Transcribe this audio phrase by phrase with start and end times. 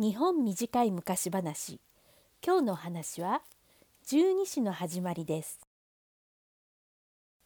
[0.00, 1.78] 日本短い昔話。
[2.42, 3.42] 今日の話は
[4.06, 5.60] 十二支の始まりです。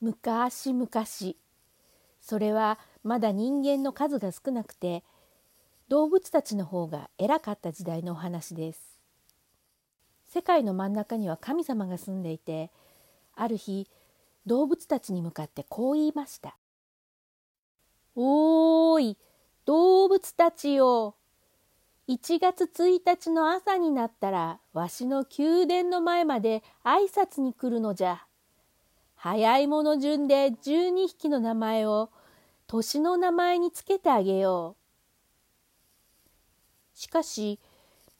[0.01, 0.89] 昔々
[2.21, 5.03] それはまだ人間の数が少なくて
[5.89, 9.01] 動物たちの方が偉かった時代のお話です。
[10.29, 12.71] 世界の真ん中には神様が住んでいて
[13.35, 13.91] ある日
[14.47, 16.57] 動物たちに向かってこう言いました
[18.15, 19.19] 「おーい
[19.65, 21.17] 動物たちよ。
[22.07, 28.27] 1月1日の朝になったらわしの宮殿の前まで挨拶に来るのじゃ。
[29.17, 32.11] 早いもの順で12匹の名前を
[32.67, 34.77] 年の名前につけてあげよ
[36.95, 36.99] う。
[36.99, 37.59] しかし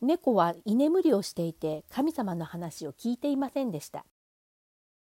[0.01, 4.07] 猫は居眠りをしていて神様の話を聞いていませんでした。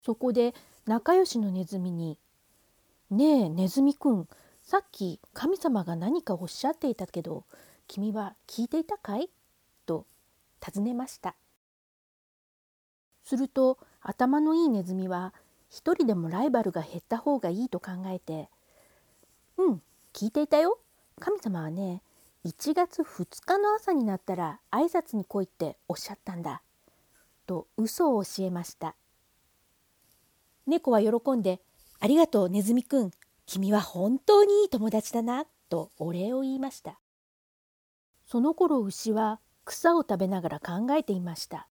[0.05, 0.53] そこで
[0.85, 2.19] 仲良しのネズミに
[3.09, 4.29] 「ねえネズミくん
[4.65, 7.45] さっき神様が何かおっしゃっていたけど
[7.87, 9.31] 君は聞いていたかい?」
[9.87, 10.07] と
[10.61, 11.37] 尋ねました。
[13.23, 15.33] すると頭のいいネズミは
[15.71, 18.51] 一人でもライバルが減った方がいいと考えて
[19.57, 20.79] 「うん聞いていたよ。
[21.19, 22.03] 神様はね
[22.45, 26.63] 1月2日の朝になったら挨拶に来いっておっしゃったんだ」
[27.47, 28.95] と嘘を教えました。
[30.67, 31.61] 猫は喜んで
[32.01, 33.11] 「ありがとうネズミくん。
[33.47, 36.99] 君は本当にいい友達だな」とお礼を言いました。
[38.35, 41.69] その頃牛は草を食べながら考えていました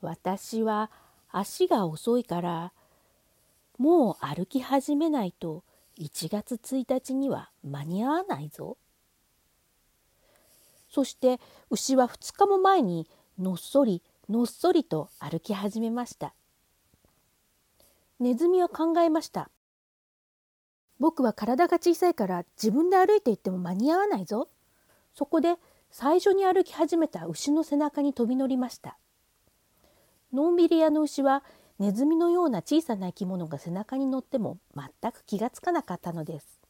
[0.00, 0.90] 私は
[1.30, 2.72] 足が遅いから
[3.78, 5.62] もう歩き始めないと
[6.00, 8.76] 1月1日には間に合わないぞ。
[10.90, 11.38] そして
[11.70, 13.06] 牛は2日も前に
[13.38, 16.34] のっそりのっそりと歩き始めました。
[18.18, 19.48] ネズミは考えました。
[20.98, 24.48] 僕は体が小さいから自分で歩いていっても間に合わないぞ。
[25.14, 25.56] そこで
[25.90, 28.96] 最初に歩き始めた牛の背中に飛び乗りました。
[30.32, 31.44] のんびり屋の牛は
[31.78, 36.60] ネズミのような小さな生き物が背中に乗っても全く気がつかなかったのです。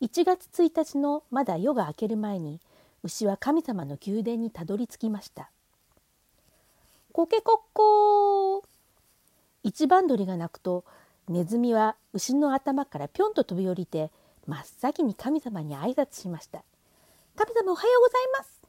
[0.00, 2.60] 1月1日のまだ夜が明ける前に
[3.02, 5.50] 牛は神様の宮殿にたどり着きました。
[7.12, 8.62] コケコッコー
[9.62, 10.84] 一番鳥が鳴くと
[11.28, 14.10] ネズミは牛の頭からぴょんと飛び降りて
[14.46, 16.64] 真っ先に神様に挨拶しました。
[17.34, 18.62] 神様おはようございます。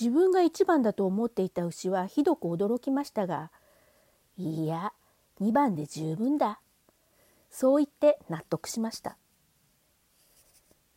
[0.00, 3.52] 自分が一番だと思っていた牛はひどく驚きましたが
[4.38, 4.94] 「いや
[5.40, 6.60] 2番で十分だ」
[7.50, 9.18] そう言って納得しました。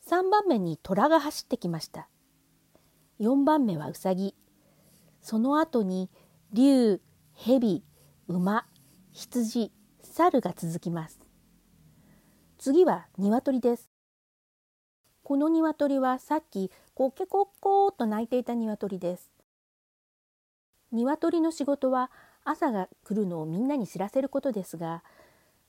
[0.07, 2.07] 3番目に虎が走ってきました。
[3.19, 4.35] 4番目はウサギ。
[5.21, 6.09] その後に
[6.53, 7.01] 竜
[7.33, 7.83] 蛇
[8.27, 8.65] 馬
[9.11, 9.71] 羊
[10.03, 11.24] 猿が続きます。
[12.57, 13.89] 次は鶏です
[15.25, 19.31] この鶏はさっきコケコッコーと鳴いていた鶏です。
[20.91, 22.11] 鶏の仕事は
[22.43, 25.03] 朝が来るのをみんなに知らせることですが、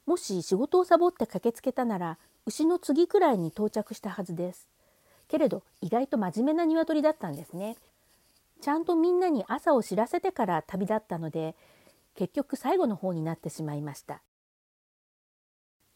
[0.05, 4.69] もし仕事をサボって駆けつけたなら牛の次くらいに到着したはずです。
[5.27, 7.77] けれど意外と真面目な鶏だったんですね。
[8.61, 11.57] ちゃんとみんなに朝を知らせてから旅立ったので
[12.15, 14.21] 結局最後の方になってしまいました。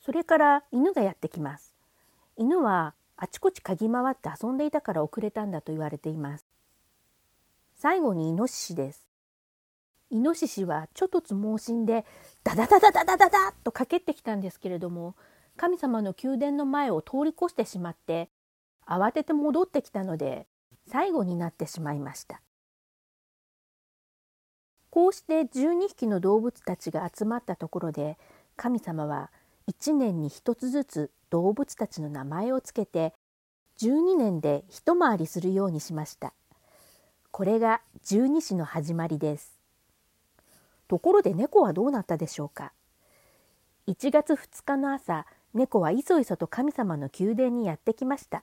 [0.01, 1.75] それから犬がやってきます。
[2.37, 6.47] 犬はあちこち嗅ぎ回って遊んでいたから遅れたんだと言われています。
[7.77, 9.07] 最後にイノシシです。
[10.11, 12.05] イノシシはちょとつ猛進で
[12.43, 15.15] ダダダダダダダダと駆けてきたんですけれども
[15.57, 18.29] 神様の宮殿の前を通り越してしまって
[18.87, 20.49] 慌てて戻ってきたので
[20.89, 22.43] 最後になってしまいました。
[24.91, 28.19] こうして12匹の動物たちが集まったところで
[28.57, 29.31] 神様は
[29.71, 33.15] 1年に1つずつ動物たちの名前をつけて
[33.79, 36.33] 12年で一回りするようにしました。
[37.31, 39.61] これが十二支の始まりです。
[40.89, 42.73] ところで猫はどうなったでしょうか
[43.87, 45.25] ？1月2日の朝、
[45.55, 48.43] 猫はいそいそと神様の宮殿にやってきました。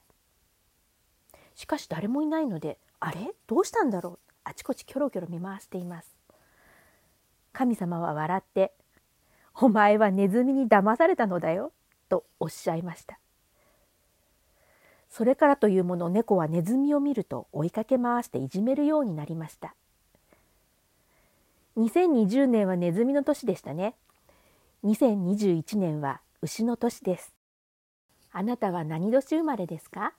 [1.55, 3.33] しかし誰もいないので、あれ？
[3.47, 4.19] どうしたんだろう？
[4.45, 6.17] あちこちキョロキョロ見回しています。
[7.51, 8.73] 神様は笑って、
[9.59, 11.73] お前はネズミに騙されたのだよ。
[12.09, 13.19] とおっしゃいました。
[15.09, 19.75] それからというもの猫はネズミを見ると追いかけ回していじめるようになりました。
[21.77, 23.95] 2020年はネズミの年でしたね。
[24.83, 27.33] 2021年は牛の年です。
[28.31, 30.13] あなたは何年生まれですか？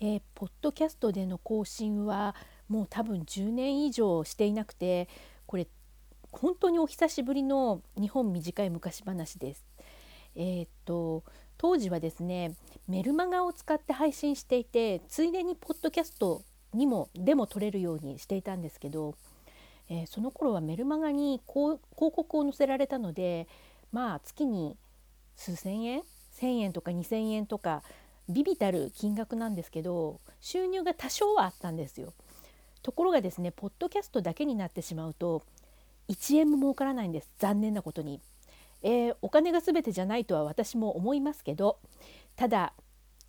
[0.00, 2.34] えー、ポッドキャストでの更新は
[2.68, 5.08] もう多分10年以上していなくて
[5.46, 5.66] これ
[6.32, 9.64] 本当にお久しぶりの日本短い昔話です。
[10.36, 11.22] えー、っと
[11.56, 12.54] 当時はですね
[12.88, 19.14] メルマガを使って配信していてついでにポッドキャストにもでも撮れるようにしていたんですけど、
[19.88, 23.46] えー、その頃はメルマガに広告を載せられたので
[23.92, 24.76] まあ月に
[25.36, 26.02] 数千円
[26.40, 27.82] 1,000円とか2,000円とか
[28.28, 32.12] ビビたる金額なんですけど収入が多少はあったんですよ。
[32.84, 35.42] ところがですねポッドキャストだけになってしまうと
[36.10, 38.20] 1円も儲からないんです残念なことに。
[38.82, 41.78] えー、お金が全てじゃないとは私も思いますけど
[42.36, 42.74] ただ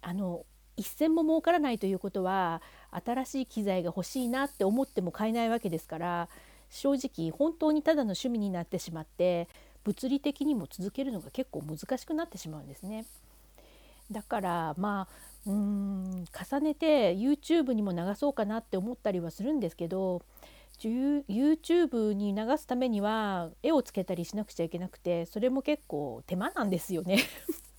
[0.02, 2.62] あの一銭も儲からないということは
[2.92, 6.28] 新しい機材が欲しいなって思っても買えないわけですから
[6.70, 9.48] 正直本当にただの趣味になってしまって
[9.86, 13.06] 物理的にも続けるのが結構難しくなってしまうんですね。
[14.12, 20.22] だからまあうーん重ねて YouTube にも流そうかなって思ったりはするんですけど
[20.80, 27.20] YouTube に流すためには絵をつけたりしなくちゃいけなくてそれも結構手間なんですよね。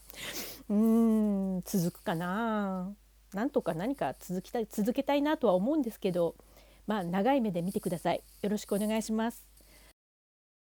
[0.69, 2.95] うーん続くかな。
[3.35, 6.37] なんとか何か続きたい続けたいなとは思うんですけど
[6.87, 8.23] まあ長い目で見てください。
[8.43, 9.56] よろしくお願いします。